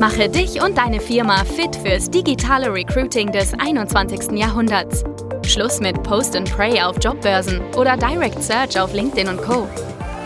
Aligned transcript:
Mache 0.00 0.30
dich 0.30 0.62
und 0.62 0.78
deine 0.78 0.98
Firma 0.98 1.44
fit 1.44 1.76
fürs 1.76 2.08
digitale 2.08 2.72
Recruiting 2.72 3.32
des 3.32 3.52
21. 3.52 4.32
Jahrhunderts. 4.32 5.04
Schluss 5.44 5.78
mit 5.78 6.02
Post 6.02 6.34
and 6.34 6.50
Pray 6.50 6.80
auf 6.80 6.96
Jobbörsen 7.04 7.60
oder 7.76 7.98
Direct 7.98 8.42
Search 8.42 8.80
auf 8.80 8.94
LinkedIn 8.94 9.28
und 9.28 9.42
Co. 9.42 9.68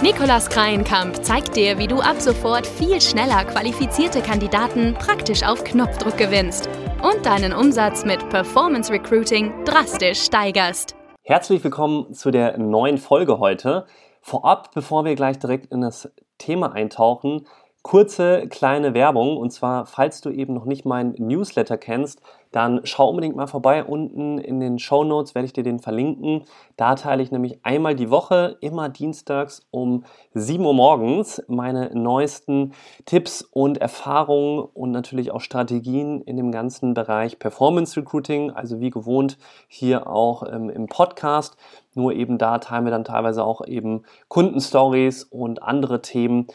Nikolas 0.01 0.49
Kreienkamp 0.49 1.25
zeigt 1.25 1.57
dir, 1.57 1.77
wie 1.77 1.89
du 1.89 1.99
ab 1.99 2.21
sofort 2.21 2.69
viel 2.69 3.01
schneller 3.01 3.45
qualifizierte 3.47 4.21
Kandidaten 4.21 4.95
praktisch 4.95 5.43
auf 5.43 5.65
Knopfdruck 5.65 6.19
gewinnst 6.19 6.69
und 7.03 7.27
deinen 7.27 7.53
Umsatz 7.53 8.05
mit 8.05 8.29
Performance 8.29 8.93
Recruiting 8.93 9.65
drastisch 9.65 10.23
steigerst. 10.23 10.95
Herzlich 11.23 11.65
willkommen 11.65 12.15
zu 12.15 12.31
der 12.31 12.59
neuen 12.59 12.99
Folge 12.99 13.41
heute. 13.41 13.87
Vorab, 14.21 14.71
bevor 14.73 15.05
wir 15.05 15.17
gleich 15.17 15.41
direkt 15.41 15.73
in 15.73 15.81
das 15.81 16.13
Thema 16.39 16.73
eintauchen, 16.73 17.47
kurze 17.85 18.49
kleine 18.49 18.95
Werbung. 18.95 19.37
Und 19.37 19.51
zwar, 19.53 19.85
falls 19.85 20.23
du 20.23 20.31
eben 20.31 20.55
noch 20.55 20.65
nicht 20.65 20.87
meinen 20.87 21.15
Newsletter 21.19 21.77
kennst, 21.77 22.21
dann 22.51 22.81
schau 22.85 23.11
unbedingt 23.11 23.37
mal 23.37 23.47
vorbei. 23.47 23.85
Unten 23.85 24.39
in 24.39 24.59
den 24.59 24.79
Show 24.79 25.05
Notes 25.05 25.35
werde 25.35 25.47
ich 25.47 25.53
dir 25.53 25.65
den 25.65 25.81
verlinken. 25.81 26.45
Da 26.77 26.95
teile 26.95 27.23
ich 27.23 27.31
nämlich 27.31 27.59
einmal 27.63 27.95
die 27.95 28.11
Woche, 28.11 28.57
immer 28.61 28.89
dienstags 28.89 29.67
um 29.71 30.05
7 30.33 30.65
Uhr 30.65 30.73
morgens, 30.73 31.43
meine 31.47 31.91
neuesten 31.95 32.73
Tipps 33.05 33.43
und 33.43 33.79
Erfahrungen 33.79 34.61
und 34.61 34.91
natürlich 34.91 35.31
auch 35.31 35.41
Strategien 35.41 36.23
in 36.23 36.37
dem 36.39 36.53
ganzen 36.53 36.95
Bereich 36.95 37.39
Performance 37.39 38.01
Recruiting. 38.01 38.51
Also 38.51 38.81
wie 38.81 38.91
gewohnt 38.91 39.37
hier 39.69 40.07
auch 40.07 40.43
ähm, 40.51 40.71
im 40.71 40.87
Podcast. 40.87 41.57
Nur 41.95 42.13
eben 42.15 42.39
da 42.39 42.59
teilen 42.59 42.85
wir 42.85 42.93
dann 42.93 43.05
teilweise 43.05 43.45
auch 43.45 43.67
eben 43.67 44.05
Kundenstories 44.29 45.25
und 45.25 45.63
andere 45.63 46.01
Themen 46.01 46.47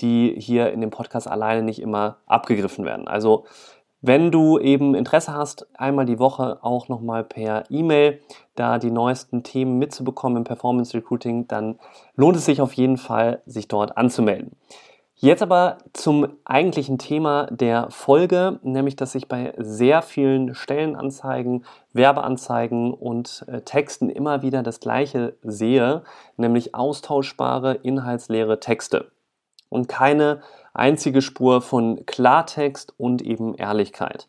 die 0.00 0.34
hier 0.38 0.72
in 0.72 0.80
dem 0.80 0.90
Podcast 0.90 1.28
alleine 1.28 1.62
nicht 1.62 1.80
immer 1.80 2.18
abgegriffen 2.26 2.84
werden. 2.84 3.08
Also 3.08 3.44
wenn 4.00 4.30
du 4.30 4.60
eben 4.60 4.94
Interesse 4.94 5.34
hast, 5.34 5.66
einmal 5.76 6.06
die 6.06 6.20
Woche 6.20 6.58
auch 6.62 6.88
nochmal 6.88 7.24
per 7.24 7.64
E-Mail 7.68 8.20
da 8.54 8.78
die 8.78 8.92
neuesten 8.92 9.42
Themen 9.42 9.78
mitzubekommen 9.78 10.38
im 10.38 10.44
Performance 10.44 10.96
Recruiting, 10.96 11.48
dann 11.48 11.80
lohnt 12.14 12.36
es 12.36 12.44
sich 12.44 12.60
auf 12.60 12.74
jeden 12.74 12.96
Fall, 12.96 13.42
sich 13.44 13.66
dort 13.66 13.96
anzumelden. 13.96 14.52
Jetzt 15.20 15.42
aber 15.42 15.78
zum 15.94 16.28
eigentlichen 16.44 16.98
Thema 16.98 17.48
der 17.50 17.90
Folge, 17.90 18.60
nämlich 18.62 18.94
dass 18.94 19.16
ich 19.16 19.26
bei 19.26 19.52
sehr 19.56 20.02
vielen 20.02 20.54
Stellenanzeigen, 20.54 21.64
Werbeanzeigen 21.92 22.94
und 22.94 23.44
äh, 23.48 23.62
Texten 23.62 24.10
immer 24.10 24.42
wieder 24.42 24.62
das 24.62 24.78
gleiche 24.78 25.34
sehe, 25.42 26.04
nämlich 26.36 26.76
austauschbare, 26.76 27.74
inhaltsleere 27.74 28.60
Texte 28.60 29.10
und 29.68 29.88
keine 29.88 30.40
einzige 30.74 31.22
Spur 31.22 31.60
von 31.60 32.06
Klartext 32.06 32.94
und 32.98 33.22
eben 33.22 33.54
Ehrlichkeit. 33.54 34.28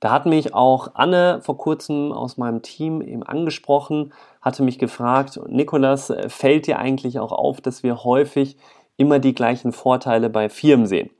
Da 0.00 0.10
hat 0.10 0.26
mich 0.26 0.52
auch 0.52 0.90
Anne 0.94 1.40
vor 1.42 1.56
kurzem 1.56 2.10
aus 2.10 2.36
meinem 2.36 2.62
Team 2.62 3.02
eben 3.02 3.22
angesprochen, 3.22 4.12
hatte 4.40 4.64
mich 4.64 4.78
gefragt, 4.80 5.38
Nikolas, 5.46 6.12
fällt 6.26 6.66
dir 6.66 6.78
eigentlich 6.78 7.20
auch 7.20 7.30
auf, 7.30 7.60
dass 7.60 7.84
wir 7.84 8.02
häufig 8.02 8.56
immer 8.96 9.20
die 9.20 9.34
gleichen 9.34 9.72
Vorteile 9.72 10.28
bei 10.28 10.48
Firmen 10.48 10.86
sehen? 10.86 11.10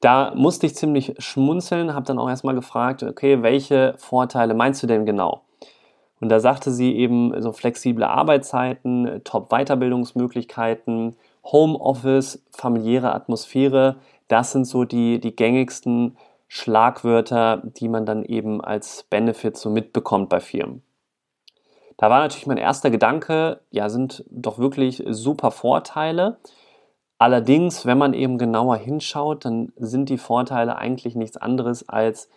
Da 0.00 0.32
musste 0.34 0.66
ich 0.66 0.74
ziemlich 0.74 1.14
schmunzeln, 1.18 1.94
habe 1.94 2.06
dann 2.06 2.18
auch 2.18 2.28
erstmal 2.28 2.54
gefragt, 2.54 3.02
okay, 3.02 3.42
welche 3.42 3.94
Vorteile 3.98 4.54
meinst 4.54 4.82
du 4.82 4.86
denn 4.86 5.04
genau? 5.04 5.42
Und 6.20 6.30
da 6.30 6.40
sagte 6.40 6.70
sie 6.70 6.96
eben 6.96 7.38
so 7.42 7.52
flexible 7.52 8.04
Arbeitszeiten, 8.04 9.20
Top-Weiterbildungsmöglichkeiten, 9.24 11.16
Homeoffice, 11.52 12.42
familiäre 12.50 13.14
Atmosphäre, 13.14 13.96
das 14.28 14.52
sind 14.52 14.64
so 14.64 14.84
die, 14.84 15.20
die 15.20 15.34
gängigsten 15.34 16.16
Schlagwörter, 16.48 17.62
die 17.64 17.88
man 17.88 18.06
dann 18.06 18.24
eben 18.24 18.60
als 18.60 19.04
Benefit 19.04 19.56
so 19.56 19.70
mitbekommt 19.70 20.28
bei 20.28 20.40
Firmen. 20.40 20.82
Da 21.96 22.10
war 22.10 22.20
natürlich 22.20 22.46
mein 22.46 22.58
erster 22.58 22.90
Gedanke, 22.90 23.60
ja, 23.70 23.88
sind 23.88 24.24
doch 24.30 24.58
wirklich 24.58 25.02
super 25.08 25.50
Vorteile. 25.50 26.38
Allerdings, 27.18 27.86
wenn 27.86 27.96
man 27.96 28.12
eben 28.12 28.36
genauer 28.36 28.76
hinschaut, 28.76 29.46
dann 29.46 29.72
sind 29.76 30.10
die 30.10 30.18
Vorteile 30.18 30.76
eigentlich 30.76 31.14
nichts 31.14 31.38
anderes 31.38 31.88
als 31.88 32.28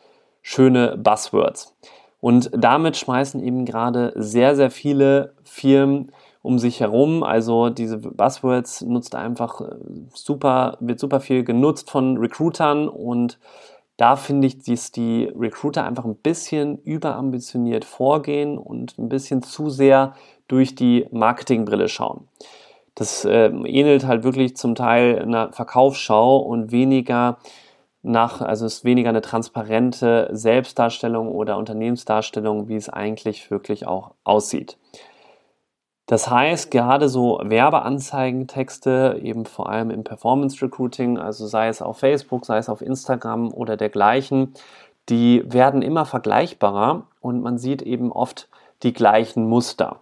schöne 0.41 0.95
Buzzwords. 0.95 1.75
Und 2.21 2.51
damit 2.53 2.95
schmeißen 2.97 3.43
eben 3.43 3.65
gerade 3.65 4.13
sehr, 4.15 4.55
sehr 4.55 4.71
viele 4.71 5.33
Firmen 5.43 6.11
um 6.41 6.59
sich 6.59 6.79
herum. 6.79 7.23
Also 7.23 7.69
diese 7.69 7.97
Buzzwords 7.97 8.81
nutzt 8.81 9.15
einfach 9.15 9.61
äh, 9.61 9.75
super, 10.13 10.77
wird 10.79 10.99
super 10.99 11.19
viel 11.19 11.43
genutzt 11.43 11.89
von 11.89 12.17
Recruitern 12.17 12.87
und 12.87 13.39
da 13.97 14.15
finde 14.15 14.47
ich, 14.47 14.59
dass 14.63 14.93
die 14.93 15.29
Recruiter 15.37 15.83
einfach 15.83 16.05
ein 16.05 16.15
bisschen 16.15 16.77
überambitioniert 16.83 17.83
vorgehen 17.83 18.57
und 18.57 18.97
ein 18.97 19.09
bisschen 19.09 19.43
zu 19.43 19.69
sehr 19.69 20.13
durch 20.47 20.73
die 20.73 21.05
Marketingbrille 21.11 21.89
schauen. 21.89 22.29
Das 22.95 23.25
äh, 23.25 23.47
ähnelt 23.47 24.07
halt 24.07 24.23
wirklich 24.23 24.55
zum 24.55 24.75
Teil 24.75 25.19
einer 25.19 25.51
Verkaufsschau 25.51 26.37
und 26.37 26.71
weniger 26.71 27.39
nach, 28.01 28.41
also 28.41 28.65
ist 28.65 28.85
weniger 28.85 29.09
eine 29.09 29.21
transparente 29.21 30.29
Selbstdarstellung 30.31 31.27
oder 31.27 31.57
Unternehmensdarstellung, 31.57 32.69
wie 32.69 32.77
es 32.77 32.87
eigentlich 32.87 33.51
wirklich 33.51 33.85
auch 33.85 34.11
aussieht. 34.23 34.77
Das 36.09 36.27
heißt, 36.27 36.71
gerade 36.71 37.07
so 37.07 37.39
Werbeanzeigentexte, 37.43 39.19
eben 39.21 39.45
vor 39.45 39.69
allem 39.69 39.91
im 39.91 40.03
Performance 40.03 40.59
Recruiting, 40.59 41.19
also 41.19 41.45
sei 41.45 41.67
es 41.67 41.83
auf 41.83 41.99
Facebook, 41.99 42.47
sei 42.47 42.57
es 42.57 42.67
auf 42.67 42.81
Instagram 42.81 43.53
oder 43.53 43.77
dergleichen, 43.77 44.55
die 45.09 45.43
werden 45.45 45.83
immer 45.83 46.05
vergleichbarer 46.05 47.03
und 47.21 47.43
man 47.43 47.59
sieht 47.59 47.83
eben 47.83 48.11
oft 48.11 48.49
die 48.81 48.91
gleichen 48.91 49.47
Muster. 49.47 49.97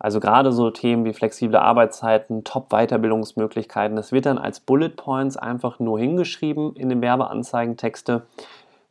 Also 0.00 0.18
gerade 0.18 0.50
so 0.50 0.72
Themen 0.72 1.04
wie 1.04 1.12
flexible 1.12 1.60
Arbeitszeiten, 1.60 2.42
Top-Weiterbildungsmöglichkeiten, 2.42 3.94
das 3.94 4.10
wird 4.10 4.26
dann 4.26 4.38
als 4.38 4.58
Bullet 4.58 4.96
Points 4.96 5.36
einfach 5.36 5.78
nur 5.78 6.00
hingeschrieben 6.00 6.74
in 6.74 6.88
den 6.88 7.00
Werbeanzeigentexte 7.00 8.26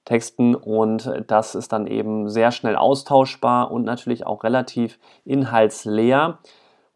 Texten 0.06 0.56
und 0.56 1.12
das 1.28 1.56
ist 1.56 1.74
dann 1.74 1.88
eben 1.88 2.30
sehr 2.30 2.52
schnell 2.52 2.76
austauschbar 2.76 3.72
und 3.72 3.84
natürlich 3.84 4.26
auch 4.26 4.44
relativ 4.44 5.00
inhaltsleer. 5.26 6.38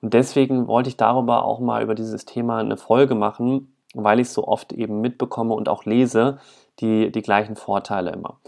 Und 0.01 0.13
deswegen 0.13 0.67
wollte 0.67 0.89
ich 0.89 0.97
darüber 0.97 1.43
auch 1.43 1.59
mal 1.59 1.83
über 1.83 1.95
dieses 1.95 2.25
Thema 2.25 2.59
eine 2.59 2.77
Folge 2.77 3.15
machen, 3.15 3.75
weil 3.93 4.19
ich 4.19 4.29
so 4.29 4.47
oft 4.47 4.71
eben 4.71 5.01
mitbekomme 5.01 5.53
und 5.53 5.67
auch 5.67 5.85
lese 5.85 6.37
die, 6.79 7.11
die 7.11 7.21
gleichen 7.21 7.55
Vorteile 7.55 8.11
immer. 8.11 8.39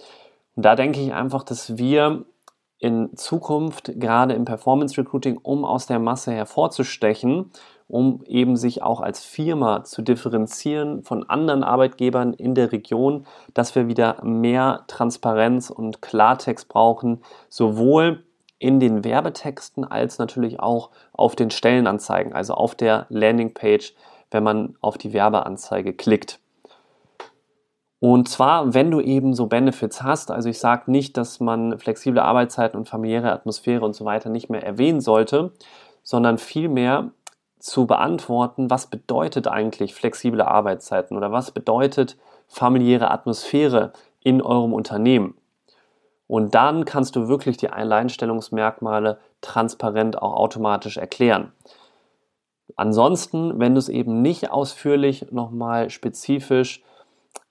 Und 0.56 0.64
da 0.64 0.76
denke 0.76 1.02
ich 1.02 1.14
einfach, 1.14 1.44
dass 1.44 1.78
wir 1.78 2.26
in 2.78 3.16
Zukunft 3.16 3.92
gerade 4.00 4.34
im 4.34 4.46
Performance 4.46 4.98
Recruiting, 4.98 5.40
um 5.42 5.66
aus 5.66 5.86
der 5.86 6.00
Masse 6.00 6.32
hervorzustechen 6.32 7.52
um 7.92 8.24
eben 8.26 8.56
sich 8.56 8.82
auch 8.82 9.02
als 9.02 9.26
Firma 9.26 9.84
zu 9.84 10.02
differenzieren 10.02 11.04
von 11.04 11.30
anderen 11.30 11.62
Arbeitgebern 11.62 12.34
in 12.34 12.56
der 12.56 12.72
Region, 12.72 13.26
dass 13.54 13.76
wir 13.76 13.90
wieder 13.90 14.24
mehr 14.24 14.86
Transparenz 14.88 15.70
und 15.70 16.02
Klartext 16.02 16.70
brauchen, 16.70 17.22
sowohl 17.50 18.24
in 18.60 18.80
den 18.80 19.04
Werbetexten 19.04 19.84
als 19.84 20.20
natürlich 20.20 20.62
auch 20.62 20.92
auf 21.12 21.36
den 21.36 21.52
Stellenanzeigen, 21.52 22.32
also 22.32 22.54
auf 22.54 22.76
der 22.76 23.08
Landingpage, 23.10 23.94
wenn 24.30 24.44
man 24.44 24.78
auf 24.80 24.98
die 24.98 25.12
Werbeanzeige 25.12 25.92
klickt. 25.92 26.40
Und 28.00 28.30
zwar, 28.30 28.74
wenn 28.74 28.90
du 28.90 29.02
eben 29.02 29.34
so 29.34 29.48
Benefits 29.48 30.02
hast, 30.02 30.32
also 30.32 30.48
ich 30.48 30.60
sage 30.60 30.90
nicht, 30.90 31.18
dass 31.18 31.42
man 31.42 31.78
flexible 31.78 32.22
Arbeitszeiten 32.22 32.80
und 32.80 32.88
familiäre 32.88 33.34
Atmosphäre 33.34 33.84
und 33.84 33.96
so 33.96 34.06
weiter 34.06 34.30
nicht 34.30 34.50
mehr 34.50 34.64
erwähnen 34.64 35.02
sollte, 35.02 35.52
sondern 36.04 36.38
vielmehr 36.38 37.12
zu 37.62 37.86
beantworten, 37.86 38.70
was 38.70 38.88
bedeutet 38.88 39.48
eigentlich 39.48 39.94
flexible 39.94 40.42
Arbeitszeiten 40.42 41.16
oder 41.16 41.32
was 41.32 41.52
bedeutet 41.52 42.18
familiäre 42.48 43.12
Atmosphäre 43.12 43.94
in 44.22 44.42
eurem 44.42 44.74
Unternehmen. 44.74 45.36
Und 46.28 46.56
dann 46.56 46.86
kannst 46.86 47.16
du 47.16 47.28
wirklich 47.28 47.58
die 47.58 47.70
Alleinstellungsmerkmale 47.70 49.20
transparent 49.42 50.22
auch 50.22 50.34
automatisch 50.34 50.98
erklären. 50.98 51.52
Ansonsten, 52.78 53.60
wenn 53.60 53.74
du 53.74 53.80
es 53.80 53.90
eben 53.90 54.22
nicht 54.22 54.50
ausführlich 54.50 55.32
nochmal 55.32 55.90
spezifisch 55.90 56.84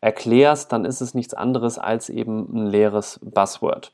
erklärst, 0.00 0.72
dann 0.72 0.84
ist 0.84 1.00
es 1.00 1.14
nichts 1.14 1.34
anderes 1.34 1.78
als 1.78 2.08
eben 2.08 2.48
ein 2.52 2.66
leeres 2.66 3.20
Buzzword. 3.22 3.92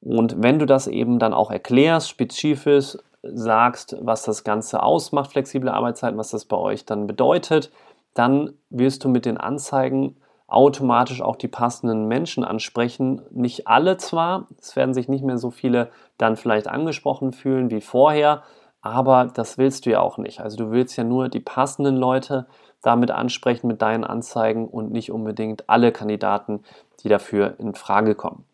Und 0.00 0.42
wenn 0.42 0.58
du 0.58 0.66
das 0.66 0.86
eben 0.86 1.18
dann 1.18 1.32
auch 1.32 1.50
erklärst, 1.50 2.10
spezifisch, 2.10 2.98
sagst, 3.32 3.96
was 4.00 4.22
das 4.22 4.44
Ganze 4.44 4.82
ausmacht, 4.82 5.32
flexible 5.32 5.70
Arbeitszeiten, 5.70 6.18
was 6.18 6.30
das 6.30 6.44
bei 6.44 6.56
euch 6.56 6.84
dann 6.84 7.06
bedeutet, 7.06 7.70
dann 8.14 8.54
wirst 8.70 9.04
du 9.04 9.08
mit 9.08 9.26
den 9.26 9.36
Anzeigen 9.36 10.16
automatisch 10.48 11.22
auch 11.22 11.36
die 11.36 11.48
passenden 11.48 12.06
Menschen 12.06 12.44
ansprechen. 12.44 13.22
Nicht 13.30 13.66
alle 13.66 13.96
zwar, 13.96 14.46
es 14.60 14.76
werden 14.76 14.94
sich 14.94 15.08
nicht 15.08 15.24
mehr 15.24 15.38
so 15.38 15.50
viele 15.50 15.90
dann 16.18 16.36
vielleicht 16.36 16.68
angesprochen 16.68 17.32
fühlen 17.32 17.70
wie 17.70 17.80
vorher, 17.80 18.42
aber 18.80 19.26
das 19.26 19.58
willst 19.58 19.86
du 19.86 19.90
ja 19.90 20.00
auch 20.00 20.18
nicht. 20.18 20.40
Also 20.40 20.56
du 20.56 20.70
willst 20.70 20.96
ja 20.96 21.04
nur 21.04 21.28
die 21.28 21.40
passenden 21.40 21.96
Leute, 21.96 22.46
damit 22.82 23.10
ansprechen 23.10 23.66
mit 23.66 23.82
deinen 23.82 24.04
Anzeigen 24.04 24.68
und 24.68 24.92
nicht 24.92 25.10
unbedingt 25.10 25.68
alle 25.68 25.90
Kandidaten, 25.90 26.62
die 27.02 27.08
dafür 27.08 27.56
in 27.58 27.74
Frage 27.74 28.14
kommen. 28.14 28.44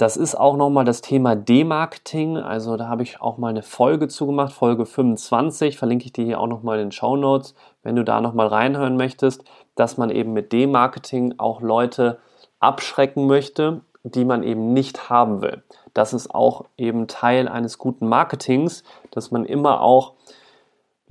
Das 0.00 0.16
ist 0.16 0.34
auch 0.34 0.56
nochmal 0.56 0.86
das 0.86 1.02
Thema 1.02 1.36
Demarketing. 1.36 2.38
Also 2.38 2.78
da 2.78 2.88
habe 2.88 3.02
ich 3.02 3.20
auch 3.20 3.36
mal 3.36 3.48
eine 3.48 3.62
Folge 3.62 4.08
zugemacht, 4.08 4.50
Folge 4.50 4.86
25, 4.86 5.76
verlinke 5.76 6.06
ich 6.06 6.14
dir 6.14 6.24
hier 6.24 6.40
auch 6.40 6.46
nochmal 6.46 6.78
in 6.78 6.86
den 6.86 6.92
Show 6.92 7.16
Notes, 7.16 7.54
wenn 7.82 7.96
du 7.96 8.02
da 8.02 8.22
nochmal 8.22 8.46
reinhören 8.46 8.96
möchtest, 8.96 9.44
dass 9.74 9.98
man 9.98 10.08
eben 10.08 10.32
mit 10.32 10.54
Demarketing 10.54 11.34
auch 11.36 11.60
Leute 11.60 12.18
abschrecken 12.60 13.26
möchte, 13.26 13.82
die 14.02 14.24
man 14.24 14.42
eben 14.42 14.72
nicht 14.72 15.10
haben 15.10 15.42
will. 15.42 15.62
Das 15.92 16.14
ist 16.14 16.34
auch 16.34 16.64
eben 16.78 17.06
Teil 17.06 17.46
eines 17.46 17.76
guten 17.76 18.08
Marketings, 18.08 18.84
dass 19.10 19.30
man 19.30 19.44
immer 19.44 19.82
auch 19.82 20.14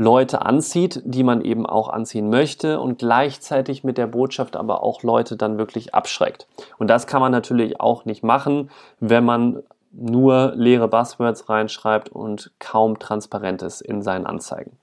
Leute 0.01 0.43
anzieht, 0.45 1.01
die 1.03 1.23
man 1.23 1.41
eben 1.41 1.65
auch 1.65 1.89
anziehen 1.89 2.29
möchte 2.29 2.79
und 2.79 2.99
gleichzeitig 2.99 3.83
mit 3.83 3.97
der 3.97 4.07
Botschaft 4.07 4.55
aber 4.55 4.81
auch 4.81 5.03
Leute 5.03 5.35
dann 5.35 5.57
wirklich 5.57 5.93
abschreckt. 5.93 6.47
Und 6.77 6.87
das 6.87 7.05
kann 7.05 7.19
man 7.19 7.33
natürlich 7.33 7.81
auch 7.81 8.05
nicht 8.05 8.23
machen, 8.23 8.71
wenn 9.01 9.25
man 9.25 9.61
nur 9.91 10.53
leere 10.55 10.87
Buzzwords 10.87 11.49
reinschreibt 11.49 12.07
und 12.07 12.51
kaum 12.59 12.97
transparent 12.97 13.61
ist 13.61 13.81
in 13.81 14.01
seinen 14.01 14.25
Anzeigen. 14.25 14.77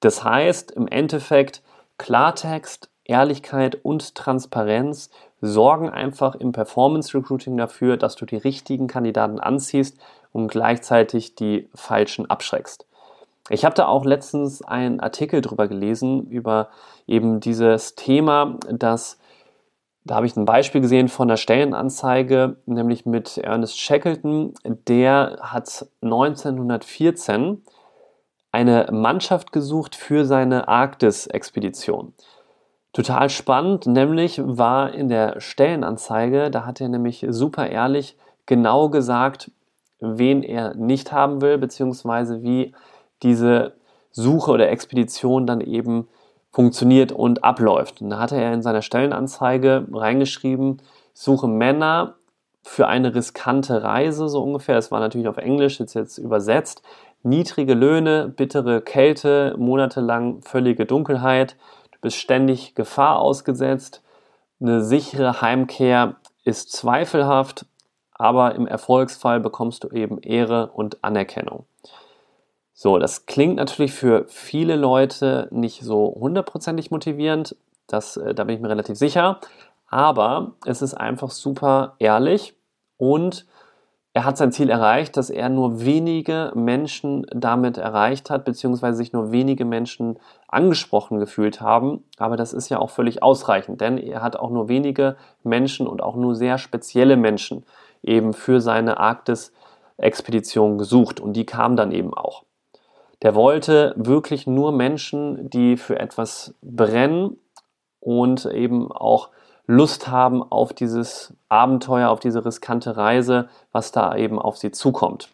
Das 0.00 0.24
heißt 0.24 0.72
im 0.72 0.88
Endeffekt 0.88 1.62
Klartext, 1.96 2.90
Ehrlichkeit 3.04 3.78
und 3.84 4.16
Transparenz 4.16 5.10
sorgen 5.40 5.90
einfach 5.90 6.34
im 6.34 6.50
Performance 6.50 7.16
Recruiting 7.16 7.56
dafür, 7.56 7.96
dass 7.96 8.16
du 8.16 8.26
die 8.26 8.36
richtigen 8.36 8.88
Kandidaten 8.88 9.38
anziehst 9.38 9.96
und 10.32 10.48
gleichzeitig 10.48 11.36
die 11.36 11.68
falschen 11.72 12.28
abschreckst. 12.28 12.87
Ich 13.50 13.64
habe 13.64 13.74
da 13.74 13.86
auch 13.86 14.04
letztens 14.04 14.62
einen 14.62 15.00
Artikel 15.00 15.40
drüber 15.40 15.68
gelesen, 15.68 16.26
über 16.26 16.68
eben 17.06 17.40
dieses 17.40 17.94
Thema, 17.94 18.58
dass 18.70 19.18
da 20.04 20.14
habe 20.14 20.26
ich 20.26 20.36
ein 20.36 20.46
Beispiel 20.46 20.80
gesehen 20.80 21.08
von 21.08 21.28
der 21.28 21.36
Stellenanzeige, 21.36 22.56
nämlich 22.64 23.04
mit 23.04 23.36
Ernest 23.36 23.78
Shackleton. 23.78 24.54
Der 24.64 25.38
hat 25.42 25.86
1914 26.00 27.62
eine 28.50 28.88
Mannschaft 28.90 29.52
gesucht 29.52 29.94
für 29.94 30.24
seine 30.24 30.66
Arktis-Expedition. 30.66 32.14
Total 32.94 33.28
spannend, 33.28 33.86
nämlich 33.86 34.40
war 34.42 34.94
in 34.94 35.10
der 35.10 35.40
Stellenanzeige, 35.40 36.50
da 36.50 36.64
hat 36.64 36.80
er 36.80 36.88
nämlich 36.88 37.26
super 37.28 37.68
ehrlich 37.68 38.16
genau 38.46 38.88
gesagt, 38.88 39.50
wen 40.00 40.42
er 40.42 40.74
nicht 40.74 41.12
haben 41.12 41.42
will, 41.42 41.58
beziehungsweise 41.58 42.42
wie 42.42 42.74
diese 43.22 43.74
Suche 44.10 44.50
oder 44.50 44.70
Expedition 44.70 45.46
dann 45.46 45.60
eben 45.60 46.08
funktioniert 46.50 47.12
und 47.12 47.44
abläuft. 47.44 48.00
Und 48.00 48.10
da 48.10 48.18
hatte 48.18 48.36
er 48.36 48.52
in 48.52 48.62
seiner 48.62 48.82
Stellenanzeige 48.82 49.86
reingeschrieben, 49.92 50.82
suche 51.12 51.46
Männer 51.46 52.14
für 52.62 52.88
eine 52.88 53.14
riskante 53.14 53.82
Reise, 53.82 54.28
so 54.28 54.42
ungefähr. 54.42 54.74
Das 54.74 54.90
war 54.90 55.00
natürlich 55.00 55.28
auf 55.28 55.36
Englisch, 55.36 55.78
jetzt 55.80 55.94
jetzt 55.94 56.18
übersetzt. 56.18 56.82
Niedrige 57.22 57.74
Löhne, 57.74 58.28
bittere 58.28 58.80
Kälte, 58.80 59.54
monatelang 59.58 60.42
völlige 60.42 60.86
Dunkelheit. 60.86 61.56
Du 61.92 61.98
bist 62.00 62.16
ständig 62.16 62.74
Gefahr 62.74 63.18
ausgesetzt. 63.18 64.02
Eine 64.60 64.82
sichere 64.82 65.40
Heimkehr 65.40 66.16
ist 66.44 66.72
zweifelhaft, 66.72 67.66
aber 68.12 68.54
im 68.54 68.66
Erfolgsfall 68.66 69.40
bekommst 69.40 69.84
du 69.84 69.88
eben 69.90 70.18
Ehre 70.20 70.70
und 70.72 71.02
Anerkennung. 71.04 71.66
So, 72.80 73.00
das 73.00 73.26
klingt 73.26 73.56
natürlich 73.56 73.92
für 73.92 74.24
viele 74.28 74.76
Leute 74.76 75.48
nicht 75.50 75.82
so 75.82 76.14
hundertprozentig 76.16 76.92
motivierend, 76.92 77.56
das, 77.88 78.16
äh, 78.16 78.36
da 78.36 78.44
bin 78.44 78.54
ich 78.54 78.62
mir 78.62 78.68
relativ 78.68 78.96
sicher, 78.96 79.40
aber 79.88 80.52
es 80.64 80.80
ist 80.80 80.94
einfach 80.94 81.32
super 81.32 81.96
ehrlich 81.98 82.54
und 82.96 83.46
er 84.12 84.24
hat 84.24 84.36
sein 84.36 84.52
Ziel 84.52 84.70
erreicht, 84.70 85.16
dass 85.16 85.28
er 85.28 85.48
nur 85.48 85.84
wenige 85.84 86.52
Menschen 86.54 87.26
damit 87.32 87.78
erreicht 87.78 88.30
hat, 88.30 88.44
beziehungsweise 88.44 88.98
sich 88.98 89.12
nur 89.12 89.32
wenige 89.32 89.64
Menschen 89.64 90.20
angesprochen 90.46 91.18
gefühlt 91.18 91.60
haben. 91.60 92.04
Aber 92.16 92.36
das 92.36 92.52
ist 92.52 92.68
ja 92.68 92.78
auch 92.78 92.90
völlig 92.90 93.24
ausreichend, 93.24 93.80
denn 93.80 93.98
er 93.98 94.22
hat 94.22 94.36
auch 94.36 94.50
nur 94.50 94.68
wenige 94.68 95.16
Menschen 95.42 95.88
und 95.88 96.00
auch 96.00 96.14
nur 96.14 96.36
sehr 96.36 96.58
spezielle 96.58 97.16
Menschen 97.16 97.64
eben 98.04 98.34
für 98.34 98.60
seine 98.60 98.98
Arktis-Expedition 98.98 100.78
gesucht 100.78 101.18
und 101.18 101.32
die 101.32 101.44
kamen 101.44 101.74
dann 101.74 101.90
eben 101.90 102.14
auch. 102.14 102.44
Der 103.22 103.34
wollte 103.34 103.94
wirklich 103.96 104.46
nur 104.46 104.72
Menschen, 104.72 105.50
die 105.50 105.76
für 105.76 105.98
etwas 105.98 106.54
brennen 106.62 107.36
und 108.00 108.46
eben 108.46 108.92
auch 108.92 109.30
Lust 109.66 110.08
haben 110.08 110.42
auf 110.42 110.72
dieses 110.72 111.34
Abenteuer, 111.48 112.08
auf 112.08 112.20
diese 112.20 112.44
riskante 112.44 112.96
Reise, 112.96 113.48
was 113.70 113.92
da 113.92 114.16
eben 114.16 114.38
auf 114.38 114.56
sie 114.56 114.70
zukommt. 114.70 115.28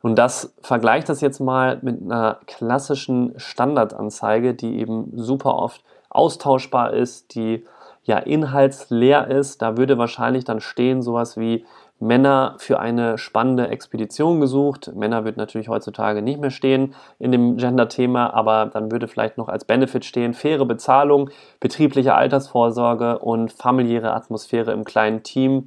Und 0.00 0.16
das 0.16 0.54
vergleicht 0.60 1.08
das 1.08 1.22
jetzt 1.22 1.40
mal 1.40 1.78
mit 1.80 2.02
einer 2.02 2.38
klassischen 2.46 3.32
Standardanzeige, 3.38 4.54
die 4.54 4.78
eben 4.78 5.10
super 5.14 5.56
oft 5.56 5.82
austauschbar 6.10 6.92
ist, 6.92 7.34
die 7.34 7.64
ja 8.04 8.18
inhaltsleer 8.18 9.28
ist. 9.28 9.62
Da 9.62 9.76
würde 9.78 9.96
wahrscheinlich 9.96 10.44
dann 10.44 10.60
stehen 10.60 11.00
sowas 11.00 11.36
wie 11.38 11.64
Männer 12.00 12.56
für 12.58 12.80
eine 12.80 13.18
spannende 13.18 13.68
Expedition 13.68 14.40
gesucht. 14.40 14.92
Männer 14.94 15.24
wird 15.24 15.36
natürlich 15.36 15.68
heutzutage 15.68 16.22
nicht 16.22 16.40
mehr 16.40 16.50
stehen 16.50 16.94
in 17.18 17.32
dem 17.32 17.56
Gender-Thema, 17.56 18.34
aber 18.34 18.66
dann 18.66 18.90
würde 18.90 19.08
vielleicht 19.08 19.38
noch 19.38 19.48
als 19.48 19.64
Benefit 19.64 20.04
stehen 20.04 20.34
faire 20.34 20.66
Bezahlung, 20.66 21.30
betriebliche 21.60 22.14
Altersvorsorge 22.14 23.18
und 23.20 23.52
familiäre 23.52 24.12
Atmosphäre 24.12 24.72
im 24.72 24.84
kleinen 24.84 25.22
Team. 25.22 25.66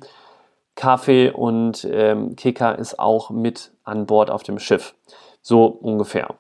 Kaffee 0.75 1.31
und 1.31 1.88
ähm, 1.91 2.35
Kicker 2.35 2.77
ist 2.77 3.00
auch 3.00 3.31
mit 3.31 3.71
an 3.83 4.06
Bord 4.06 4.30
auf 4.30 4.44
dem 4.44 4.59
Schiff. 4.59 4.94
So 5.41 5.65
ungefähr. 5.65 6.35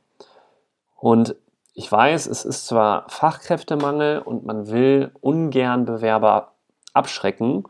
Und 0.95 1.35
ich 1.73 1.91
weiß, 1.91 2.27
es 2.27 2.45
ist 2.45 2.67
zwar 2.67 3.05
Fachkräftemangel 3.07 4.19
und 4.19 4.45
man 4.45 4.69
will 4.69 5.11
ungern 5.21 5.85
Bewerber 5.85 6.53
abschrecken, 6.93 7.63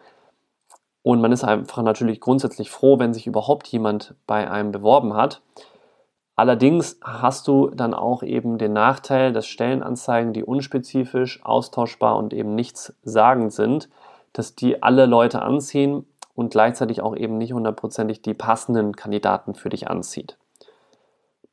und 1.08 1.22
man 1.22 1.32
ist 1.32 1.46
einfach 1.46 1.82
natürlich 1.84 2.20
grundsätzlich 2.20 2.70
froh, 2.70 3.00
wenn 3.00 3.14
sich 3.14 3.28
überhaupt 3.28 3.66
jemand 3.68 4.14
bei 4.28 4.52
einem 4.52 4.74
beworben 4.74 5.14
hat. 5.14 5.42
Allerdings 6.36 7.00
hast 7.02 7.48
du 7.48 7.70
dann 7.70 7.94
auch 7.94 8.24
eben 8.24 8.58
den 8.58 8.74
Nachteil, 8.74 9.32
dass 9.32 9.48
Stellenanzeigen, 9.48 10.34
die 10.34 10.44
unspezifisch, 10.44 11.40
austauschbar 11.46 12.18
und 12.18 12.34
eben 12.34 12.56
nichts 12.56 12.94
sagend 13.04 13.54
sind, 13.54 13.88
dass 14.34 14.56
die 14.56 14.84
alle 14.84 15.06
Leute 15.06 15.42
anziehen 15.44 16.06
und 16.36 16.52
gleichzeitig 16.52 17.02
auch 17.02 17.16
eben 17.16 17.38
nicht 17.38 17.54
hundertprozentig 17.54 18.22
die 18.22 18.34
passenden 18.34 18.94
Kandidaten 18.94 19.56
für 19.56 19.70
dich 19.70 19.90
anzieht. 19.90 20.38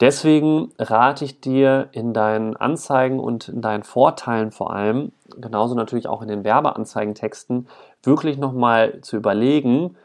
Deswegen 0.00 0.72
rate 0.78 1.24
ich 1.24 1.40
dir 1.40 1.88
in 1.92 2.12
deinen 2.12 2.56
Anzeigen 2.56 3.20
und 3.20 3.48
in 3.48 3.62
deinen 3.62 3.84
Vorteilen 3.84 4.50
vor 4.50 4.72
allem, 4.72 5.12
genauso 5.36 5.74
natürlich 5.74 6.08
auch 6.08 6.20
in 6.20 6.28
den 6.28 6.44
Werbeanzeigentexten, 6.44 7.68
wirklich 8.02 8.36
nochmal 8.36 9.00
zu 9.02 9.16
überlegen, 9.16 9.96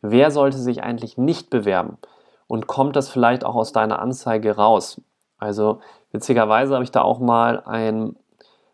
wer 0.00 0.30
sollte 0.30 0.58
sich 0.58 0.82
eigentlich 0.82 1.18
nicht 1.18 1.50
bewerben? 1.50 1.98
Und 2.46 2.66
kommt 2.66 2.96
das 2.96 3.08
vielleicht 3.08 3.44
auch 3.44 3.56
aus 3.56 3.72
deiner 3.72 4.00
Anzeige 4.00 4.56
raus. 4.56 5.00
Also 5.38 5.80
witzigerweise 6.12 6.74
habe 6.74 6.84
ich 6.84 6.92
da 6.92 7.02
auch 7.02 7.18
mal 7.18 7.62
einen 7.64 8.16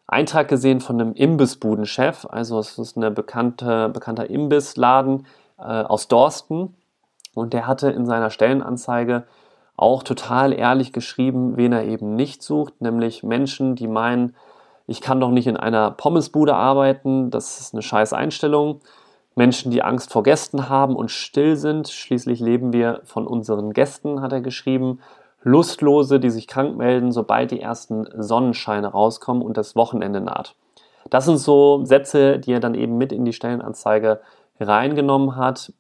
Eintrag 0.07 0.49
gesehen 0.49 0.81
von 0.81 1.01
einem 1.01 1.15
Imbissbudenchef, 1.15 2.27
also 2.29 2.59
es 2.59 2.79
ist 2.79 2.97
ein 2.97 3.15
bekannte, 3.15 3.89
bekannter 3.89 4.29
Imbissladen 4.29 5.27
äh, 5.59 5.63
aus 5.63 6.09
Dorsten. 6.09 6.75
Und 7.35 7.53
der 7.53 7.67
hatte 7.67 7.91
in 7.91 8.05
seiner 8.05 8.31
Stellenanzeige 8.31 9.25
auch 9.79 10.03
total 10.03 10.53
ehrlich 10.53 10.93
geschrieben, 10.93 11.57
wen 11.57 11.73
er 11.73 11.85
eben 11.85 12.17
nicht 12.17 12.43
sucht, 12.43 12.81
nämlich 12.81 13.23
Menschen, 13.23 13.77
die 13.77 13.87
meinen, 13.87 14.35
ich 14.89 15.01
kann 15.01 15.21
doch 15.21 15.31
nicht 15.31 15.47
in 15.47 15.57
einer 15.57 15.93
Pommesbude 15.93 16.55
arbeiten, 16.55 17.31
das 17.31 17.61
ist 17.61 17.75
eine 17.75 17.83
scheiß 17.83 18.13
Einstellung. 18.13 18.81
Menschen, 19.37 19.71
die 19.71 19.85
Angst 19.85 20.13
vor 20.13 20.25
Gästen 20.25 20.69
haben 20.69 20.97
und 20.97 21.13
still 21.13 21.57
sind, 21.57 21.89
schließlich 21.89 22.41
leben 22.41 22.73
wir 22.73 23.03
von 23.05 23.25
unseren 23.25 23.73
Gästen, 23.73 24.21
hat 24.21 24.33
er 24.33 24.41
geschrieben. 24.41 24.99
Lustlose, 25.45 26.19
die 26.19 26.31
sich 26.31 26.49
krank 26.49 26.77
melden, 26.77 27.13
sobald 27.13 27.53
die 27.53 27.61
ersten 27.61 28.09
Sonnenscheine 28.21 28.89
rauskommen 28.89 29.45
und 29.45 29.57
das 29.57 29.77
Wochenende 29.77 30.21
naht. 30.21 30.57
Das 31.09 31.25
sind 31.25 31.39
so 31.39 31.85
Sätze, 31.85 32.41
die 32.41 32.53
er 32.53 32.61
dann 32.61 32.75
eben 32.75 32.99
mit 32.99 33.13
in 33.13 33.25
die 33.25 33.33
Stellenanzeige 33.33 34.21
reingenommen 34.59 35.37
hat 35.37 35.73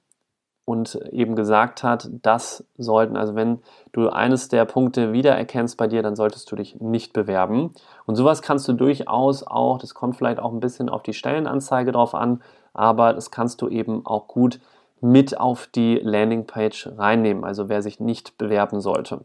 und 0.68 0.96
eben 1.12 1.34
gesagt 1.34 1.82
hat, 1.82 2.10
das 2.20 2.62
sollten, 2.76 3.16
also 3.16 3.34
wenn 3.34 3.60
du 3.92 4.10
eines 4.10 4.48
der 4.48 4.66
Punkte 4.66 5.14
wiedererkennst 5.14 5.78
bei 5.78 5.86
dir, 5.86 6.02
dann 6.02 6.14
solltest 6.14 6.52
du 6.52 6.56
dich 6.56 6.78
nicht 6.78 7.14
bewerben. 7.14 7.72
Und 8.04 8.16
sowas 8.16 8.42
kannst 8.42 8.68
du 8.68 8.74
durchaus 8.74 9.42
auch, 9.42 9.78
das 9.78 9.94
kommt 9.94 10.16
vielleicht 10.16 10.38
auch 10.38 10.52
ein 10.52 10.60
bisschen 10.60 10.90
auf 10.90 11.02
die 11.02 11.14
Stellenanzeige 11.14 11.90
drauf 11.90 12.14
an, 12.14 12.42
aber 12.74 13.14
das 13.14 13.30
kannst 13.30 13.62
du 13.62 13.68
eben 13.68 14.04
auch 14.04 14.28
gut 14.28 14.60
mit 15.00 15.40
auf 15.40 15.68
die 15.68 15.94
Landingpage 16.02 16.90
reinnehmen, 16.98 17.44
also 17.44 17.70
wer 17.70 17.80
sich 17.80 17.98
nicht 17.98 18.36
bewerben 18.36 18.82
sollte. 18.82 19.24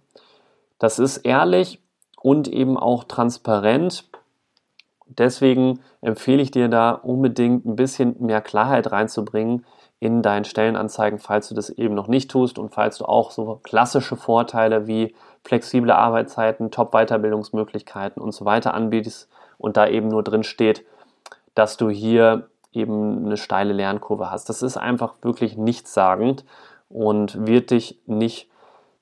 Das 0.79 0.97
ist 0.97 1.17
ehrlich 1.17 1.81
und 2.21 2.47
eben 2.47 2.77
auch 2.77 3.03
transparent. 3.03 4.05
Deswegen 5.07 5.81
empfehle 6.00 6.41
ich 6.41 6.51
dir 6.51 6.69
da 6.69 6.91
unbedingt 6.91 7.65
ein 7.65 7.75
bisschen 7.75 8.15
mehr 8.19 8.39
Klarheit 8.39 8.93
reinzubringen 8.93 9.65
in 10.03 10.22
deinen 10.22 10.43
Stellenanzeigen, 10.43 11.17
falls 11.17 11.48
du 11.48 11.55
das 11.55 11.69
eben 11.69 11.95
noch 11.95 12.10
nicht 12.10 12.29
tust 12.29 12.60
und 12.60 12.74
falls 12.74 12.98
du 12.98 13.05
auch 13.05 13.31
so 13.31 13.62
klassische 13.63 14.17
Vorteile 14.17 14.86
wie 14.86 15.15
flexible 15.45 15.91
Arbeitszeiten, 15.91 16.72
Top-Weiterbildungsmöglichkeiten 16.72 18.22
und 18.22 18.33
so 18.33 18.43
weiter 18.43 18.74
anbietest 18.74 19.29
und 19.57 19.77
da 19.77 19.88
eben 19.88 20.10
nur 20.10 20.22
drin 20.22 20.43
steht, 20.43 20.86
dass 21.55 21.77
du 21.77 21.89
hier 21.89 22.50
eben 22.74 23.25
eine 23.25 23.38
steile 23.38 23.72
Lernkurve 23.72 24.29
hast. 24.29 24.50
Das 24.50 24.62
ist 24.62 24.75
einfach 24.75 25.13
wirklich 25.22 25.55
nichtssagend 25.55 26.43
und 26.89 27.48
wird 27.48 27.72
dich 27.72 28.01
nicht 28.05 28.50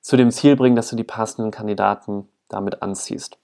zu 0.00 0.16
dem 0.16 0.30
Ziel 0.30 0.54
bringen, 0.54 0.76
dass 0.76 0.88
du 0.88 0.94
die 0.94 1.02
passenden 1.02 1.50
Kandidaten 1.50 2.28
damit 2.48 2.80
anziehst. 2.80 3.38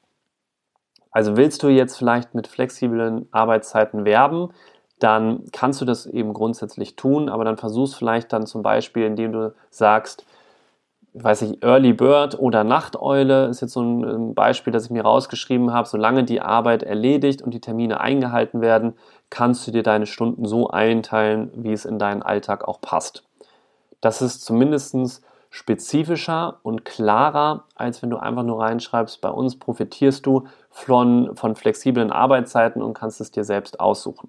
Also 1.10 1.36
willst 1.36 1.64
du 1.64 1.68
jetzt 1.68 1.96
vielleicht 1.96 2.36
mit 2.36 2.46
flexiblen 2.46 3.26
Arbeitszeiten 3.32 4.04
werben, 4.04 4.50
dann 4.98 5.44
kannst 5.52 5.80
du 5.80 5.84
das 5.84 6.06
eben 6.06 6.32
grundsätzlich 6.34 6.96
tun, 6.96 7.28
aber 7.28 7.44
dann 7.44 7.56
versuchst 7.56 7.94
vielleicht 7.94 8.32
dann 8.32 8.46
zum 8.46 8.62
Beispiel, 8.62 9.04
indem 9.04 9.32
du 9.32 9.54
sagst, 9.70 10.24
weiß 11.14 11.42
ich, 11.42 11.62
Early 11.62 11.92
Bird 11.92 12.38
oder 12.38 12.64
Nachteule 12.64 13.46
ist 13.46 13.60
jetzt 13.60 13.72
so 13.72 13.82
ein 13.82 14.34
Beispiel, 14.34 14.72
das 14.72 14.86
ich 14.86 14.90
mir 14.90 15.02
rausgeschrieben 15.02 15.72
habe. 15.72 15.88
Solange 15.88 16.24
die 16.24 16.40
Arbeit 16.40 16.82
erledigt 16.82 17.42
und 17.42 17.54
die 17.54 17.60
Termine 17.60 18.00
eingehalten 18.00 18.60
werden, 18.60 18.94
kannst 19.30 19.66
du 19.66 19.70
dir 19.70 19.82
deine 19.82 20.06
Stunden 20.06 20.46
so 20.46 20.68
einteilen, 20.68 21.50
wie 21.54 21.72
es 21.72 21.84
in 21.84 21.98
deinen 21.98 22.22
Alltag 22.22 22.66
auch 22.66 22.80
passt. 22.80 23.24
Das 24.00 24.22
ist 24.22 24.44
zumindest 24.44 25.22
spezifischer 25.50 26.58
und 26.62 26.84
klarer, 26.84 27.64
als 27.74 28.02
wenn 28.02 28.10
du 28.10 28.18
einfach 28.18 28.42
nur 28.42 28.60
reinschreibst, 28.60 29.20
bei 29.20 29.30
uns 29.30 29.58
profitierst 29.58 30.24
du 30.26 30.44
von, 30.70 31.34
von 31.36 31.56
flexiblen 31.56 32.12
Arbeitszeiten 32.12 32.82
und 32.82 32.94
kannst 32.94 33.20
es 33.20 33.30
dir 33.30 33.44
selbst 33.44 33.80
aussuchen. 33.80 34.28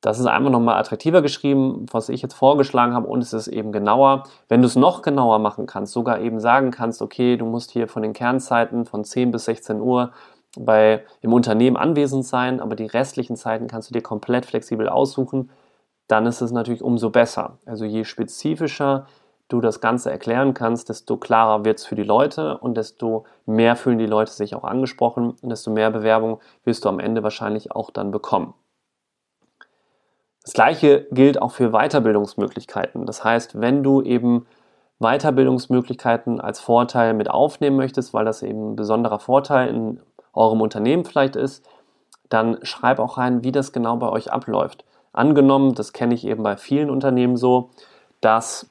Das 0.00 0.18
ist 0.18 0.26
einfach 0.26 0.50
nochmal 0.50 0.78
attraktiver 0.78 1.22
geschrieben, 1.22 1.86
was 1.90 2.08
ich 2.08 2.22
jetzt 2.22 2.34
vorgeschlagen 2.34 2.94
habe 2.94 3.08
und 3.08 3.22
es 3.22 3.32
ist 3.32 3.48
eben 3.48 3.72
genauer. 3.72 4.24
Wenn 4.48 4.60
du 4.60 4.66
es 4.66 4.76
noch 4.76 5.02
genauer 5.02 5.38
machen 5.38 5.66
kannst, 5.66 5.92
sogar 5.92 6.20
eben 6.20 6.38
sagen 6.38 6.70
kannst, 6.70 7.02
okay, 7.02 7.36
du 7.36 7.46
musst 7.46 7.70
hier 7.70 7.88
von 7.88 8.02
den 8.02 8.12
Kernzeiten 8.12 8.84
von 8.84 9.04
10 9.04 9.32
bis 9.32 9.46
16 9.46 9.80
Uhr 9.80 10.12
bei, 10.58 11.04
im 11.22 11.32
Unternehmen 11.32 11.76
anwesend 11.76 12.24
sein, 12.24 12.60
aber 12.60 12.76
die 12.76 12.86
restlichen 12.86 13.36
Zeiten 13.36 13.66
kannst 13.68 13.90
du 13.90 13.94
dir 13.94 14.02
komplett 14.02 14.46
flexibel 14.46 14.88
aussuchen, 14.88 15.50
dann 16.08 16.26
ist 16.26 16.40
es 16.40 16.52
natürlich 16.52 16.82
umso 16.82 17.10
besser. 17.10 17.58
Also 17.66 17.84
je 17.84 18.04
spezifischer 18.04 19.06
du 19.48 19.60
das 19.60 19.80
Ganze 19.80 20.10
erklären 20.10 20.54
kannst, 20.54 20.88
desto 20.88 21.16
klarer 21.16 21.64
wird 21.64 21.78
es 21.78 21.86
für 21.86 21.94
die 21.94 22.02
Leute 22.02 22.58
und 22.58 22.76
desto 22.76 23.26
mehr 23.44 23.76
fühlen 23.76 23.98
die 23.98 24.06
Leute 24.06 24.32
sich 24.32 24.54
auch 24.54 24.64
angesprochen 24.64 25.36
und 25.40 25.48
desto 25.50 25.70
mehr 25.70 25.90
Bewerbung 25.90 26.40
wirst 26.64 26.84
du 26.84 26.88
am 26.88 26.98
Ende 26.98 27.22
wahrscheinlich 27.22 27.72
auch 27.72 27.90
dann 27.90 28.10
bekommen. 28.10 28.54
Das 30.46 30.52
gleiche 30.52 31.08
gilt 31.10 31.42
auch 31.42 31.50
für 31.50 31.72
Weiterbildungsmöglichkeiten. 31.72 33.04
Das 33.04 33.24
heißt, 33.24 33.60
wenn 33.60 33.82
du 33.82 34.00
eben 34.00 34.46
Weiterbildungsmöglichkeiten 35.00 36.40
als 36.40 36.60
Vorteil 36.60 37.14
mit 37.14 37.28
aufnehmen 37.28 37.76
möchtest, 37.76 38.14
weil 38.14 38.24
das 38.24 38.44
eben 38.44 38.70
ein 38.70 38.76
besonderer 38.76 39.18
Vorteil 39.18 39.68
in 39.68 40.00
eurem 40.32 40.60
Unternehmen 40.60 41.04
vielleicht 41.04 41.34
ist, 41.34 41.68
dann 42.28 42.58
schreib 42.62 43.00
auch 43.00 43.18
rein, 43.18 43.42
wie 43.42 43.50
das 43.50 43.72
genau 43.72 43.96
bei 43.96 44.08
euch 44.08 44.32
abläuft. 44.32 44.84
Angenommen, 45.12 45.74
das 45.74 45.92
kenne 45.92 46.14
ich 46.14 46.24
eben 46.24 46.44
bei 46.44 46.56
vielen 46.56 46.90
Unternehmen 46.90 47.36
so, 47.36 47.70
dass 48.20 48.70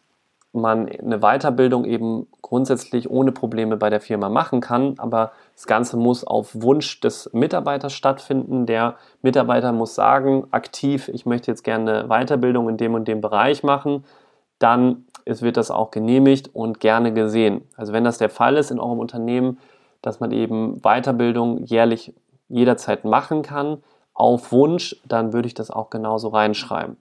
man 0.55 0.89
eine 0.89 1.19
Weiterbildung 1.19 1.85
eben 1.85 2.27
grundsätzlich 2.41 3.09
ohne 3.09 3.31
Probleme 3.31 3.77
bei 3.77 3.89
der 3.89 4.01
Firma 4.01 4.29
machen 4.29 4.61
kann, 4.61 4.95
aber 4.97 5.31
das 5.55 5.67
Ganze 5.67 5.97
muss 5.97 6.23
auf 6.23 6.49
Wunsch 6.53 6.99
des 6.99 7.31
Mitarbeiters 7.33 7.93
stattfinden. 7.93 8.65
Der 8.65 8.95
Mitarbeiter 9.21 9.71
muss 9.71 9.95
sagen, 9.95 10.47
aktiv, 10.51 11.09
ich 11.09 11.25
möchte 11.25 11.51
jetzt 11.51 11.63
gerne 11.63 11.99
eine 11.99 12.07
Weiterbildung 12.07 12.69
in 12.69 12.77
dem 12.77 12.93
und 12.93 13.07
dem 13.07 13.21
Bereich 13.21 13.63
machen. 13.63 14.03
Dann 14.59 15.05
wird 15.25 15.57
das 15.57 15.71
auch 15.71 15.91
genehmigt 15.91 16.53
und 16.53 16.79
gerne 16.79 17.13
gesehen. 17.13 17.67
Also 17.75 17.93
wenn 17.93 18.03
das 18.03 18.17
der 18.17 18.29
Fall 18.29 18.57
ist 18.57 18.71
in 18.71 18.79
eurem 18.79 18.99
Unternehmen, 18.99 19.57
dass 20.01 20.19
man 20.19 20.31
eben 20.31 20.81
Weiterbildung 20.81 21.63
jährlich 21.63 22.13
jederzeit 22.47 23.05
machen 23.05 23.41
kann, 23.41 23.81
auf 24.13 24.51
Wunsch, 24.51 24.95
dann 25.05 25.33
würde 25.33 25.47
ich 25.47 25.55
das 25.55 25.71
auch 25.71 25.89
genauso 25.89 26.29
reinschreiben. 26.29 26.97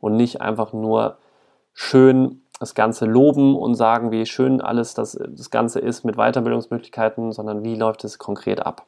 Und 0.00 0.16
nicht 0.16 0.40
einfach 0.40 0.72
nur 0.72 1.16
schön 1.72 2.42
das 2.60 2.74
Ganze 2.74 3.06
loben 3.06 3.56
und 3.56 3.74
sagen, 3.74 4.12
wie 4.12 4.26
schön 4.26 4.60
alles 4.60 4.94
das, 4.94 5.18
das 5.28 5.50
Ganze 5.50 5.80
ist 5.80 6.04
mit 6.04 6.16
Weiterbildungsmöglichkeiten, 6.16 7.32
sondern 7.32 7.64
wie 7.64 7.74
läuft 7.74 8.04
es 8.04 8.18
konkret 8.18 8.64
ab. 8.64 8.86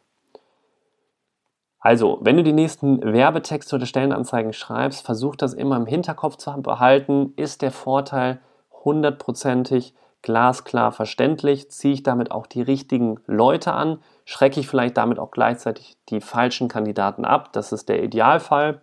Also, 1.80 2.18
wenn 2.20 2.36
du 2.36 2.44
die 2.44 2.52
nächsten 2.52 3.02
Werbetexte 3.02 3.74
oder 3.74 3.86
Stellenanzeigen 3.86 4.52
schreibst, 4.52 5.04
versuch 5.04 5.36
das 5.36 5.54
immer 5.54 5.76
im 5.76 5.86
Hinterkopf 5.86 6.36
zu 6.36 6.52
behalten. 6.62 7.32
Ist 7.36 7.62
der 7.62 7.72
Vorteil 7.72 8.40
hundertprozentig 8.84 9.94
glasklar 10.20 10.92
verständlich? 10.92 11.70
Ziehe 11.70 11.94
ich 11.94 12.02
damit 12.02 12.30
auch 12.30 12.46
die 12.46 12.62
richtigen 12.62 13.20
Leute 13.26 13.72
an? 13.72 13.98
Schrecke 14.26 14.60
ich 14.60 14.68
vielleicht 14.68 14.98
damit 14.98 15.18
auch 15.18 15.30
gleichzeitig 15.30 15.96
die 16.10 16.20
falschen 16.20 16.68
Kandidaten 16.68 17.24
ab? 17.24 17.52
Das 17.52 17.72
ist 17.72 17.88
der 17.88 18.04
Idealfall. 18.04 18.82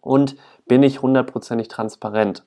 Und 0.00 0.36
bin 0.66 0.82
ich 0.82 1.02
hundertprozentig 1.02 1.68
transparent? 1.68 2.44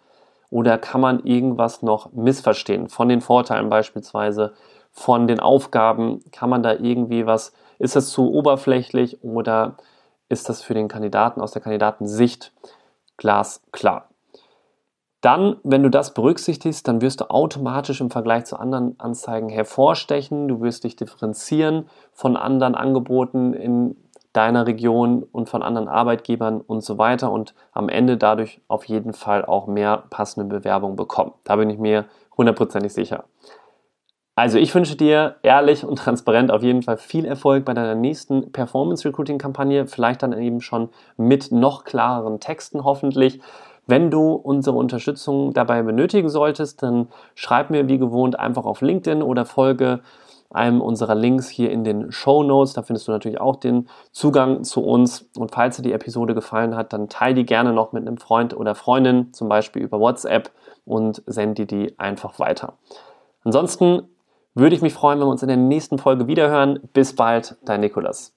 Oder 0.49 0.77
kann 0.77 1.01
man 1.01 1.25
irgendwas 1.25 1.81
noch 1.81 2.11
missverstehen? 2.13 2.89
Von 2.89 3.09
den 3.09 3.21
Vorteilen 3.21 3.69
beispielsweise, 3.69 4.53
von 4.91 5.27
den 5.27 5.39
Aufgaben, 5.39 6.23
kann 6.31 6.49
man 6.49 6.63
da 6.63 6.73
irgendwie 6.73 7.25
was, 7.25 7.53
ist 7.79 7.95
das 7.95 8.09
zu 8.09 8.31
oberflächlich 8.31 9.23
oder 9.23 9.75
ist 10.29 10.49
das 10.49 10.61
für 10.61 10.73
den 10.73 10.87
Kandidaten 10.87 11.41
aus 11.41 11.51
der 11.51 11.61
Kandidatensicht 11.61 12.53
glasklar? 13.17 14.09
Dann, 15.25 15.57
wenn 15.63 15.81
du 15.81 15.89
das 15.89 16.13
berücksichtigst, 16.13 16.87
dann 16.87 17.01
wirst 17.01 17.19
du 17.19 17.31
automatisch 17.31 17.99
im 17.99 18.11
Vergleich 18.11 18.45
zu 18.45 18.59
anderen 18.59 18.99
Anzeigen 18.99 19.49
hervorstechen. 19.49 20.47
Du 20.47 20.61
wirst 20.61 20.83
dich 20.83 20.95
differenzieren 20.95 21.89
von 22.13 22.37
anderen 22.37 22.75
Angeboten 22.75 23.53
in 23.53 23.97
deiner 24.35 24.67
Region 24.67 25.23
und 25.31 25.49
von 25.49 25.63
anderen 25.63 25.87
Arbeitgebern 25.87 26.61
und 26.61 26.83
so 26.83 26.97
weiter 26.97 27.31
und 27.31 27.53
am 27.71 27.89
Ende 27.89 28.17
dadurch 28.17 28.61
auf 28.67 28.85
jeden 28.85 29.13
Fall 29.13 29.45
auch 29.45 29.67
mehr 29.67 30.03
passende 30.09 30.57
Bewerbungen 30.57 30.95
bekommen. 30.95 31.33
Da 31.43 31.55
bin 31.55 31.69
ich 31.69 31.77
mir 31.77 32.05
hundertprozentig 32.37 32.93
sicher. 32.93 33.25
Also 34.37 34.57
ich 34.57 34.75
wünsche 34.75 34.97
dir 34.97 35.37
ehrlich 35.43 35.85
und 35.85 35.97
transparent 35.97 36.51
auf 36.51 36.61
jeden 36.61 36.81
Fall 36.81 36.97
viel 36.97 37.23
Erfolg 37.23 37.63
bei 37.63 37.73
deiner 37.73 37.95
nächsten 37.95 38.51
Performance 38.51 39.07
Recruiting 39.07 39.37
Kampagne, 39.37 39.87
vielleicht 39.87 40.23
dann 40.23 40.33
eben 40.33 40.59
schon 40.59 40.89
mit 41.15 41.53
noch 41.53 41.85
klareren 41.85 42.41
Texten 42.41 42.83
hoffentlich. 42.83 43.39
Wenn 43.87 44.11
du 44.11 44.33
unsere 44.33 44.75
Unterstützung 44.75 45.53
dabei 45.53 45.83
benötigen 45.83 46.27
solltest, 46.27 46.83
dann 46.83 47.07
schreib 47.33 47.69
mir 47.69 47.87
wie 47.87 47.97
gewohnt 47.97 48.37
einfach 48.37 48.65
auf 48.65 48.81
LinkedIn 48.81 49.21
oder 49.21 49.45
folge 49.45 50.01
einem 50.49 50.81
unserer 50.81 51.15
Links 51.15 51.49
hier 51.49 51.71
in 51.71 51.83
den 51.83 52.11
Show 52.11 52.43
Notes. 52.43 52.73
Da 52.73 52.83
findest 52.83 53.07
du 53.07 53.11
natürlich 53.11 53.41
auch 53.41 53.55
den 53.55 53.87
Zugang 54.11 54.63
zu 54.63 54.83
uns. 54.83 55.29
Und 55.37 55.51
falls 55.51 55.77
dir 55.77 55.83
die 55.83 55.93
Episode 55.93 56.33
gefallen 56.33 56.75
hat, 56.75 56.93
dann 56.93 57.09
teile 57.09 57.35
die 57.35 57.45
gerne 57.45 57.73
noch 57.73 57.91
mit 57.91 58.07
einem 58.07 58.17
Freund 58.17 58.55
oder 58.55 58.75
Freundin, 58.75 59.33
zum 59.33 59.49
Beispiel 59.49 59.81
über 59.81 59.99
WhatsApp 59.99 60.51
und 60.85 61.23
sende 61.25 61.65
die 61.65 61.97
einfach 61.99 62.39
weiter. 62.39 62.73
Ansonsten 63.43 64.03
würde 64.53 64.75
ich 64.75 64.81
mich 64.81 64.93
freuen, 64.93 65.19
wenn 65.19 65.27
wir 65.27 65.31
uns 65.31 65.43
in 65.43 65.49
der 65.49 65.57
nächsten 65.57 65.97
Folge 65.97 66.27
wiederhören. 66.27 66.79
Bis 66.93 67.15
bald, 67.15 67.57
dein 67.65 67.81
Nikolas. 67.81 68.34